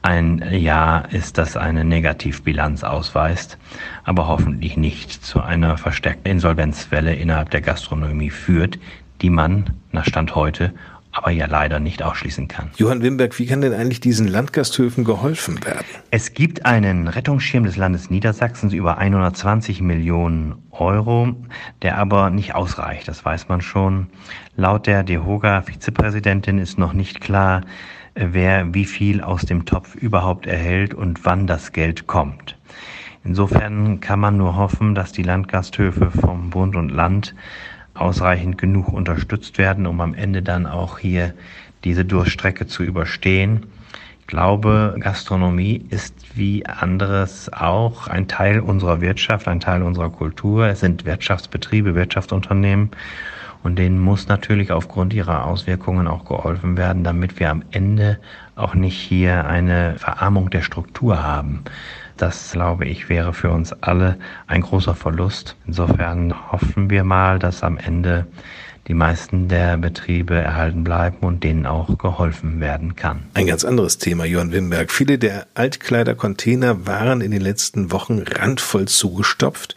ein 0.00 0.42
Jahr 0.52 1.12
ist, 1.12 1.38
das 1.38 1.56
eine 1.56 1.84
Negativbilanz 1.84 2.84
ausweist, 2.84 3.58
aber 4.04 4.28
hoffentlich 4.28 4.76
nicht 4.76 5.12
zu 5.12 5.42
einer 5.42 5.76
verstärkten 5.76 6.32
Insolvenzwelle 6.32 7.14
innerhalb 7.14 7.50
der 7.50 7.60
Gastronomie 7.60 8.30
führt, 8.30 8.78
die 9.20 9.30
man 9.30 9.70
nach 9.90 10.04
Stand 10.04 10.34
heute 10.34 10.72
aber 11.18 11.30
ja 11.30 11.46
leider 11.46 11.80
nicht 11.80 12.02
ausschließen 12.02 12.48
kann. 12.48 12.70
Johann 12.76 13.02
Wimberg, 13.02 13.38
wie 13.38 13.46
kann 13.46 13.60
denn 13.60 13.74
eigentlich 13.74 14.00
diesen 14.00 14.26
Landgasthöfen 14.28 15.04
geholfen 15.04 15.64
werden? 15.64 15.84
Es 16.10 16.32
gibt 16.32 16.64
einen 16.64 17.08
Rettungsschirm 17.08 17.64
des 17.64 17.76
Landes 17.76 18.08
Niedersachsens 18.08 18.72
über 18.72 18.98
120 18.98 19.82
Millionen 19.82 20.54
Euro, 20.70 21.34
der 21.82 21.98
aber 21.98 22.30
nicht 22.30 22.54
ausreicht, 22.54 23.08
das 23.08 23.24
weiß 23.24 23.48
man 23.48 23.60
schon. 23.60 24.06
Laut 24.56 24.86
der 24.86 25.02
DEHOGA-Vizepräsidentin 25.02 26.58
ist 26.58 26.78
noch 26.78 26.92
nicht 26.92 27.20
klar, 27.20 27.62
wer 28.14 28.72
wie 28.72 28.84
viel 28.84 29.20
aus 29.20 29.42
dem 29.42 29.64
Topf 29.64 29.94
überhaupt 29.94 30.46
erhält 30.46 30.94
und 30.94 31.24
wann 31.24 31.46
das 31.46 31.72
Geld 31.72 32.06
kommt. 32.06 32.56
Insofern 33.24 34.00
kann 34.00 34.20
man 34.20 34.36
nur 34.36 34.56
hoffen, 34.56 34.94
dass 34.94 35.12
die 35.12 35.22
Landgasthöfe 35.22 36.10
vom 36.10 36.50
Bund 36.50 36.76
und 36.76 36.88
Land 36.88 37.34
ausreichend 38.00 38.58
genug 38.58 38.88
unterstützt 38.88 39.58
werden, 39.58 39.86
um 39.86 40.00
am 40.00 40.14
Ende 40.14 40.42
dann 40.42 40.66
auch 40.66 40.98
hier 40.98 41.34
diese 41.84 42.04
Durchstrecke 42.04 42.66
zu 42.66 42.82
überstehen. 42.82 43.66
Ich 44.20 44.26
glaube, 44.26 44.96
Gastronomie 45.00 45.86
ist 45.88 46.36
wie 46.36 46.66
anderes 46.66 47.50
auch 47.52 48.08
ein 48.08 48.28
Teil 48.28 48.60
unserer 48.60 49.00
Wirtschaft, 49.00 49.48
ein 49.48 49.60
Teil 49.60 49.82
unserer 49.82 50.10
Kultur. 50.10 50.66
Es 50.66 50.80
sind 50.80 51.06
Wirtschaftsbetriebe, 51.06 51.94
Wirtschaftsunternehmen 51.94 52.90
und 53.62 53.78
denen 53.78 53.98
muss 53.98 54.28
natürlich 54.28 54.70
aufgrund 54.70 55.14
ihrer 55.14 55.46
Auswirkungen 55.46 56.06
auch 56.06 56.24
geholfen 56.24 56.76
werden, 56.76 57.04
damit 57.04 57.40
wir 57.40 57.50
am 57.50 57.62
Ende 57.70 58.18
auch 58.54 58.74
nicht 58.74 58.98
hier 58.98 59.46
eine 59.46 59.94
Verarmung 59.98 60.50
der 60.50 60.62
Struktur 60.62 61.22
haben. 61.22 61.64
Das, 62.18 62.50
glaube 62.50 62.84
ich, 62.84 63.08
wäre 63.08 63.32
für 63.32 63.50
uns 63.50 63.72
alle 63.72 64.18
ein 64.48 64.60
großer 64.60 64.94
Verlust. 64.94 65.56
Insofern 65.66 66.34
hoffen 66.52 66.90
wir 66.90 67.04
mal, 67.04 67.38
dass 67.38 67.62
am 67.62 67.78
Ende 67.78 68.26
die 68.88 68.94
meisten 68.94 69.48
der 69.48 69.76
Betriebe 69.76 70.34
erhalten 70.34 70.82
bleiben 70.82 71.18
und 71.20 71.44
denen 71.44 71.64
auch 71.64 71.96
geholfen 71.96 72.60
werden 72.60 72.96
kann. 72.96 73.20
Ein 73.34 73.46
ganz 73.46 73.64
anderes 73.64 73.98
Thema, 73.98 74.24
Johann 74.24 74.50
Wimberg. 74.50 74.90
Viele 74.90 75.18
der 75.18 75.46
Altkleidercontainer 75.54 76.86
waren 76.86 77.20
in 77.20 77.30
den 77.30 77.42
letzten 77.42 77.92
Wochen 77.92 78.18
randvoll 78.18 78.88
zugestopft 78.88 79.76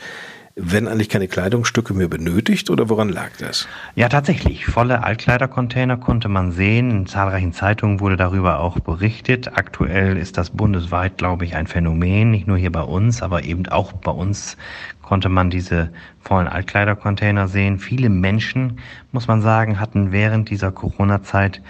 werden 0.55 0.87
eigentlich 0.87 1.09
keine 1.09 1.27
Kleidungsstücke 1.27 1.93
mehr 1.93 2.07
benötigt 2.07 2.69
oder 2.69 2.89
woran 2.89 3.09
lag 3.09 3.29
das? 3.39 3.67
Ja, 3.95 4.09
tatsächlich. 4.09 4.65
Volle 4.65 5.03
Altkleidercontainer 5.03 5.97
konnte 5.97 6.29
man 6.29 6.51
sehen. 6.51 6.91
In 6.91 7.07
zahlreichen 7.07 7.53
Zeitungen 7.53 7.99
wurde 7.99 8.17
darüber 8.17 8.59
auch 8.59 8.79
berichtet. 8.79 9.57
Aktuell 9.57 10.17
ist 10.17 10.37
das 10.37 10.49
bundesweit, 10.49 11.17
glaube 11.17 11.45
ich, 11.45 11.55
ein 11.55 11.67
Phänomen. 11.67 12.31
Nicht 12.31 12.47
nur 12.47 12.57
hier 12.57 12.71
bei 12.71 12.83
uns, 12.83 13.21
aber 13.21 13.43
eben 13.43 13.67
auch 13.67 13.93
bei 13.93 14.11
uns 14.11 14.57
konnte 15.01 15.29
man 15.29 15.49
diese 15.49 15.91
vollen 16.19 16.47
Altkleidercontainer 16.47 17.47
sehen. 17.47 17.79
Viele 17.79 18.09
Menschen, 18.09 18.79
muss 19.11 19.27
man 19.27 19.41
sagen, 19.41 19.79
hatten 19.79 20.11
während 20.11 20.49
dieser 20.49 20.71
Corona-Zeit 20.71 21.61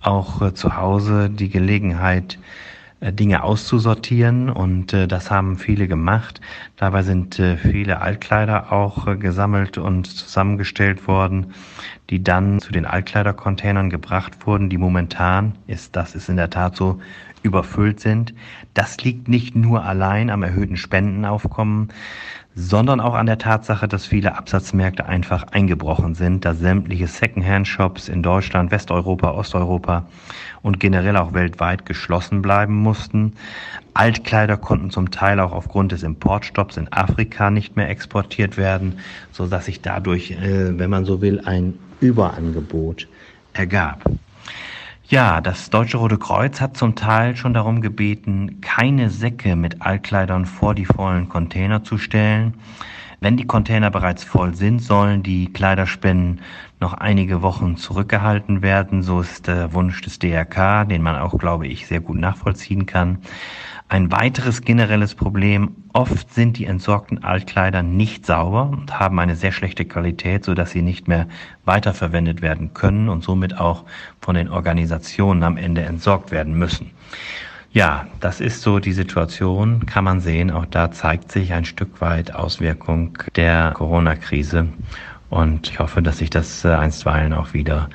auch 0.00 0.42
äh, 0.42 0.54
zu 0.54 0.76
Hause 0.76 1.30
die 1.30 1.50
Gelegenheit, 1.50 2.38
Dinge 3.00 3.42
auszusortieren 3.42 4.50
und 4.50 4.92
äh, 4.92 5.08
das 5.08 5.30
haben 5.30 5.56
viele 5.56 5.88
gemacht. 5.88 6.40
Dabei 6.76 7.02
sind 7.02 7.38
äh, 7.38 7.56
viele 7.56 8.02
Altkleider 8.02 8.72
auch 8.72 9.06
äh, 9.06 9.16
gesammelt 9.16 9.78
und 9.78 10.06
zusammengestellt 10.06 11.08
worden, 11.08 11.54
die 12.10 12.22
dann 12.22 12.60
zu 12.60 12.72
den 12.72 12.84
Altkleidercontainern 12.84 13.88
gebracht 13.88 14.46
wurden, 14.46 14.68
die 14.68 14.76
momentan 14.76 15.54
ist, 15.66 15.96
das 15.96 16.14
ist 16.14 16.28
in 16.28 16.36
der 16.36 16.50
Tat 16.50 16.76
so, 16.76 17.00
überfüllt 17.42 18.00
sind. 18.00 18.34
Das 18.74 18.98
liegt 18.98 19.28
nicht 19.28 19.56
nur 19.56 19.84
allein 19.84 20.30
am 20.30 20.42
erhöhten 20.42 20.76
Spendenaufkommen, 20.76 21.88
sondern 22.54 23.00
auch 23.00 23.14
an 23.14 23.26
der 23.26 23.38
Tatsache, 23.38 23.86
dass 23.86 24.06
viele 24.06 24.36
Absatzmärkte 24.36 25.06
einfach 25.06 25.44
eingebrochen 25.52 26.14
sind, 26.14 26.44
da 26.44 26.54
sämtliche 26.54 27.06
Secondhand-Shops 27.06 28.08
in 28.08 28.22
Deutschland, 28.22 28.70
Westeuropa, 28.70 29.30
Osteuropa 29.30 30.04
und 30.62 30.80
generell 30.80 31.16
auch 31.16 31.32
weltweit 31.32 31.86
geschlossen 31.86 32.42
bleiben 32.42 32.74
mussten. 32.74 33.34
Altkleider 33.94 34.56
konnten 34.56 34.90
zum 34.90 35.10
Teil 35.10 35.40
auch 35.40 35.52
aufgrund 35.52 35.92
des 35.92 36.02
Importstopps 36.02 36.76
in 36.76 36.92
Afrika 36.92 37.50
nicht 37.50 37.76
mehr 37.76 37.88
exportiert 37.88 38.56
werden, 38.56 38.98
so 39.32 39.46
dass 39.46 39.66
sich 39.66 39.80
dadurch, 39.80 40.32
äh, 40.32 40.78
wenn 40.78 40.90
man 40.90 41.04
so 41.04 41.20
will, 41.20 41.40
ein 41.44 41.74
Überangebot 42.00 43.06
ergab. 43.52 44.02
Ja, 45.10 45.40
das 45.40 45.70
Deutsche 45.70 45.96
Rote 45.96 46.18
Kreuz 46.18 46.60
hat 46.60 46.76
zum 46.76 46.94
Teil 46.94 47.34
schon 47.34 47.52
darum 47.52 47.80
gebeten, 47.80 48.60
keine 48.60 49.10
Säcke 49.10 49.56
mit 49.56 49.82
Altkleidern 49.82 50.46
vor 50.46 50.72
die 50.72 50.84
vollen 50.84 51.28
Container 51.28 51.82
zu 51.82 51.98
stellen. 51.98 52.54
Wenn 53.18 53.36
die 53.36 53.44
Container 53.44 53.90
bereits 53.90 54.22
voll 54.22 54.54
sind, 54.54 54.78
sollen 54.78 55.24
die 55.24 55.52
Kleiderspenden 55.52 56.42
noch 56.78 56.94
einige 56.94 57.42
Wochen 57.42 57.76
zurückgehalten 57.76 58.62
werden. 58.62 59.02
So 59.02 59.20
ist 59.20 59.48
der 59.48 59.74
Wunsch 59.74 60.00
des 60.00 60.20
DRK, 60.20 60.84
den 60.84 61.02
man 61.02 61.16
auch, 61.16 61.36
glaube 61.36 61.66
ich, 61.66 61.88
sehr 61.88 61.98
gut 61.98 62.16
nachvollziehen 62.16 62.86
kann. 62.86 63.18
Ein 63.90 64.12
weiteres 64.12 64.62
generelles 64.62 65.16
Problem, 65.16 65.74
oft 65.92 66.32
sind 66.32 66.58
die 66.58 66.64
entsorgten 66.64 67.24
Altkleider 67.24 67.82
nicht 67.82 68.24
sauber 68.24 68.70
und 68.70 69.00
haben 69.00 69.18
eine 69.18 69.34
sehr 69.34 69.50
schlechte 69.50 69.84
Qualität, 69.84 70.44
so 70.44 70.54
dass 70.54 70.70
sie 70.70 70.80
nicht 70.80 71.08
mehr 71.08 71.26
weiterverwendet 71.64 72.40
werden 72.40 72.72
können 72.72 73.08
und 73.08 73.24
somit 73.24 73.58
auch 73.58 73.84
von 74.20 74.36
den 74.36 74.48
Organisationen 74.48 75.42
am 75.42 75.56
Ende 75.56 75.82
entsorgt 75.82 76.30
werden 76.30 76.54
müssen. 76.56 76.92
Ja, 77.72 78.06
das 78.20 78.40
ist 78.40 78.62
so 78.62 78.78
die 78.78 78.92
Situation, 78.92 79.86
kann 79.86 80.04
man 80.04 80.20
sehen. 80.20 80.52
Auch 80.52 80.66
da 80.66 80.92
zeigt 80.92 81.32
sich 81.32 81.52
ein 81.52 81.64
Stück 81.64 82.00
weit 82.00 82.32
Auswirkung 82.32 83.18
der 83.34 83.72
Corona-Krise. 83.72 84.68
Und 85.30 85.68
ich 85.68 85.80
hoffe, 85.80 86.00
dass 86.00 86.18
sich 86.18 86.30
das 86.30 86.64
äh, 86.64 86.68
einstweilen 86.68 87.32
auch 87.32 87.54
wieder 87.54 87.88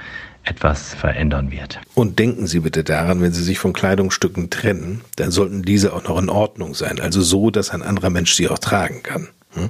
etwas 0.45 0.93
verändern 0.93 1.51
wird. 1.51 1.79
Und 1.93 2.19
denken 2.19 2.47
Sie 2.47 2.59
bitte 2.59 2.83
daran, 2.83 3.21
wenn 3.21 3.33
Sie 3.33 3.43
sich 3.43 3.59
von 3.59 3.73
Kleidungsstücken 3.73 4.49
trennen, 4.49 5.01
dann 5.15 5.31
sollten 5.31 5.63
diese 5.63 5.93
auch 5.93 6.03
noch 6.03 6.17
in 6.19 6.29
Ordnung 6.29 6.73
sein. 6.75 6.99
Also 6.99 7.21
so, 7.21 7.51
dass 7.51 7.71
ein 7.71 7.81
anderer 7.81 8.09
Mensch 8.09 8.33
sie 8.33 8.47
auch 8.47 8.59
tragen 8.59 9.03
kann. 9.03 9.29
Hm? 9.53 9.69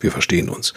Wir 0.00 0.12
verstehen 0.12 0.48
uns. 0.48 0.74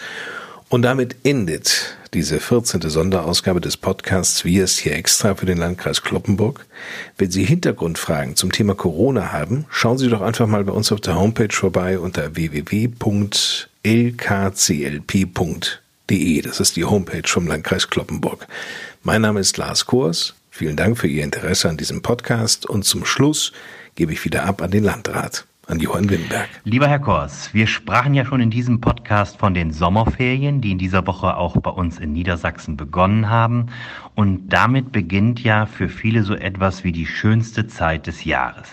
Und 0.68 0.82
damit 0.82 1.16
endet 1.24 1.96
diese 2.14 2.38
14. 2.38 2.80
Sonderausgabe 2.82 3.60
des 3.60 3.76
Podcasts 3.76 4.44
Wir 4.44 4.64
ist 4.64 4.78
hier 4.78 4.94
extra 4.94 5.34
für 5.34 5.46
den 5.46 5.58
Landkreis 5.58 6.02
Kloppenburg. 6.02 6.64
Wenn 7.18 7.30
Sie 7.32 7.44
Hintergrundfragen 7.44 8.36
zum 8.36 8.52
Thema 8.52 8.74
Corona 8.74 9.32
haben, 9.32 9.66
schauen 9.68 9.98
Sie 9.98 10.08
doch 10.08 10.20
einfach 10.20 10.46
mal 10.46 10.62
bei 10.64 10.72
uns 10.72 10.92
auf 10.92 11.00
der 11.00 11.16
Homepage 11.16 11.52
vorbei 11.52 11.98
unter 11.98 12.36
www.lkclp.de. 12.36 13.72
Das 16.42 16.60
ist 16.60 16.76
die 16.76 16.84
Homepage 16.84 17.26
vom 17.26 17.46
Landkreis 17.48 17.90
Kloppenburg. 17.90 18.46
Mein 19.02 19.22
Name 19.22 19.40
ist 19.40 19.56
Lars 19.56 19.86
Kors. 19.86 20.34
Vielen 20.50 20.76
Dank 20.76 20.98
für 20.98 21.08
Ihr 21.08 21.24
Interesse 21.24 21.70
an 21.70 21.78
diesem 21.78 22.02
Podcast 22.02 22.66
und 22.66 22.84
zum 22.84 23.06
Schluss 23.06 23.50
gebe 23.94 24.12
ich 24.12 24.22
wieder 24.26 24.44
ab 24.44 24.60
an 24.60 24.70
den 24.70 24.84
Landrat, 24.84 25.46
an 25.66 25.80
Johann 25.80 26.10
Wimberg. 26.10 26.50
Lieber 26.64 26.86
Herr 26.86 26.98
Kors, 26.98 27.48
wir 27.54 27.66
sprachen 27.66 28.12
ja 28.12 28.26
schon 28.26 28.42
in 28.42 28.50
diesem 28.50 28.82
Podcast 28.82 29.38
von 29.38 29.54
den 29.54 29.72
Sommerferien, 29.72 30.60
die 30.60 30.72
in 30.72 30.76
dieser 30.76 31.06
Woche 31.06 31.38
auch 31.38 31.56
bei 31.56 31.70
uns 31.70 31.98
in 31.98 32.12
Niedersachsen 32.12 32.76
begonnen 32.76 33.30
haben. 33.30 33.68
Und 34.14 34.50
damit 34.50 34.92
beginnt 34.92 35.42
ja 35.42 35.64
für 35.64 35.88
viele 35.88 36.22
so 36.22 36.34
etwas 36.34 36.84
wie 36.84 36.92
die 36.92 37.06
schönste 37.06 37.66
Zeit 37.68 38.06
des 38.06 38.24
Jahres. 38.24 38.68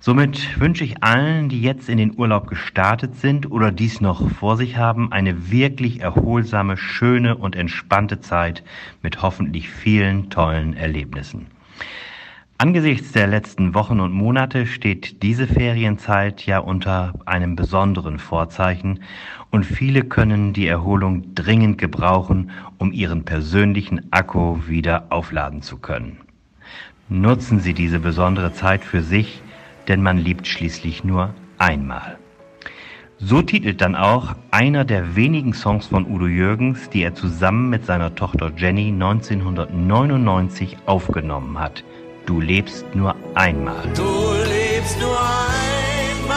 Somit 0.00 0.60
wünsche 0.60 0.84
ich 0.84 1.02
allen, 1.02 1.48
die 1.48 1.60
jetzt 1.60 1.88
in 1.88 1.98
den 1.98 2.16
Urlaub 2.16 2.46
gestartet 2.46 3.16
sind 3.16 3.50
oder 3.50 3.72
dies 3.72 4.00
noch 4.00 4.30
vor 4.30 4.56
sich 4.56 4.76
haben, 4.76 5.10
eine 5.10 5.50
wirklich 5.50 6.00
erholsame, 6.00 6.76
schöne 6.76 7.36
und 7.36 7.56
entspannte 7.56 8.20
Zeit 8.20 8.62
mit 9.02 9.22
hoffentlich 9.22 9.68
vielen 9.68 10.30
tollen 10.30 10.74
Erlebnissen. 10.74 11.48
Angesichts 12.58 13.10
der 13.10 13.26
letzten 13.26 13.74
Wochen 13.74 13.98
und 13.98 14.12
Monate 14.12 14.66
steht 14.66 15.22
diese 15.22 15.48
Ferienzeit 15.48 16.46
ja 16.46 16.60
unter 16.60 17.14
einem 17.26 17.56
besonderen 17.56 18.20
Vorzeichen 18.20 19.00
und 19.50 19.64
viele 19.64 20.02
können 20.02 20.52
die 20.52 20.66
Erholung 20.68 21.34
dringend 21.34 21.78
gebrauchen, 21.78 22.50
um 22.78 22.92
ihren 22.92 23.24
persönlichen 23.24 24.12
Akku 24.12 24.66
wieder 24.68 25.06
aufladen 25.10 25.62
zu 25.62 25.78
können. 25.78 26.18
Nutzen 27.08 27.60
Sie 27.60 27.74
diese 27.74 28.00
besondere 28.00 28.52
Zeit 28.52 28.84
für 28.84 29.02
sich, 29.02 29.42
denn 29.88 30.02
man 30.02 30.18
liebt 30.18 30.46
schließlich 30.46 31.04
nur 31.04 31.34
einmal. 31.58 32.18
So 33.18 33.42
titelt 33.42 33.80
dann 33.80 33.96
auch 33.96 34.36
einer 34.52 34.84
der 34.84 35.16
wenigen 35.16 35.52
Songs 35.52 35.86
von 35.86 36.06
Udo 36.06 36.26
Jürgens, 36.26 36.88
die 36.90 37.02
er 37.02 37.14
zusammen 37.14 37.68
mit 37.70 37.84
seiner 37.84 38.14
Tochter 38.14 38.52
Jenny 38.56 38.88
1999 38.88 40.76
aufgenommen 40.86 41.58
hat– 41.58 41.82
Du 42.28 42.40
lebst 42.42 42.84
nur 42.94 43.16
einmal. 43.34 43.88
Du 43.94 44.02
lebst 44.02 45.00
nur 45.00 45.18
einmal. 46.18 46.36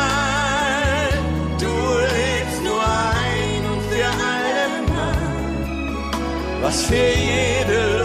Du 1.59 1.65
lebst 1.67 2.63
nur 2.63 2.81
ein 2.81 3.61
und 3.73 3.81
für 3.91 4.07
allemal. 4.07 5.17
Was 6.61 6.85
für 6.85 6.95
jede 6.95 8.00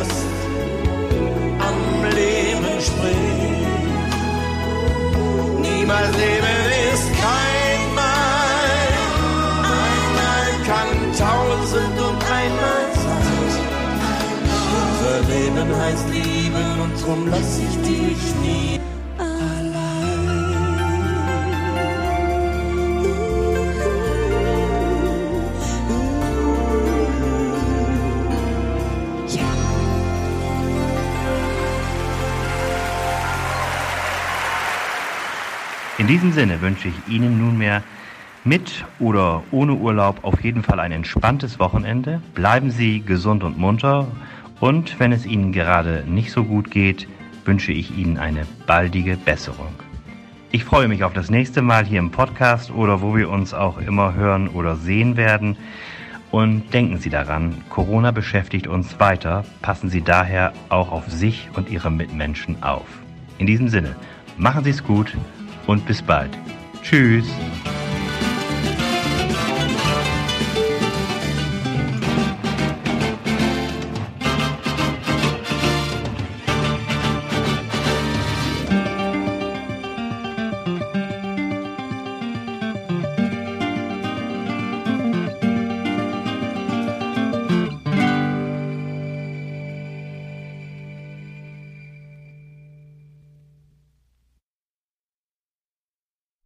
Leben 15.56 15.75
heißt 15.75 16.08
lieben 16.10 16.80
und 16.82 17.02
drum 17.02 17.28
lass 17.30 17.58
ich 17.58 17.76
dich 17.80 18.34
nie 18.42 18.80
In 35.98 36.06
diesem 36.08 36.32
Sinne 36.32 36.60
wünsche 36.60 36.88
ich 36.88 36.94
Ihnen 37.08 37.38
nunmehr 37.38 37.82
mit 38.44 38.84
oder 39.00 39.42
ohne 39.50 39.72
Urlaub 39.72 40.18
auf 40.22 40.44
jeden 40.44 40.62
Fall 40.62 40.78
ein 40.78 40.92
entspanntes 40.92 41.58
Wochenende. 41.58 42.20
Bleiben 42.34 42.70
Sie 42.70 43.00
gesund 43.00 43.42
und 43.42 43.58
munter 43.58 44.06
und 44.60 44.98
wenn 44.98 45.12
es 45.12 45.26
Ihnen 45.26 45.52
gerade 45.52 46.04
nicht 46.06 46.32
so 46.32 46.44
gut 46.44 46.70
geht, 46.70 47.08
wünsche 47.44 47.72
ich 47.72 47.96
Ihnen 47.96 48.18
eine 48.18 48.46
baldige 48.66 49.16
Besserung. 49.16 49.75
Ich 50.52 50.64
freue 50.64 50.88
mich 50.88 51.04
auf 51.04 51.12
das 51.12 51.30
nächste 51.30 51.60
Mal 51.60 51.84
hier 51.84 51.98
im 51.98 52.10
Podcast 52.10 52.70
oder 52.70 53.02
wo 53.02 53.16
wir 53.16 53.28
uns 53.28 53.52
auch 53.52 53.78
immer 53.78 54.14
hören 54.14 54.48
oder 54.48 54.76
sehen 54.76 55.16
werden. 55.16 55.56
Und 56.30 56.72
denken 56.72 56.98
Sie 56.98 57.10
daran, 57.10 57.62
Corona 57.68 58.10
beschäftigt 58.10 58.66
uns 58.66 58.98
weiter. 58.98 59.44
Passen 59.62 59.90
Sie 59.90 60.02
daher 60.02 60.52
auch 60.68 60.92
auf 60.92 61.08
sich 61.08 61.48
und 61.54 61.70
Ihre 61.70 61.90
Mitmenschen 61.90 62.62
auf. 62.62 62.86
In 63.38 63.46
diesem 63.46 63.68
Sinne, 63.68 63.96
machen 64.36 64.64
Sie 64.64 64.70
es 64.70 64.82
gut 64.82 65.16
und 65.66 65.86
bis 65.86 66.02
bald. 66.02 66.30
Tschüss. 66.82 67.26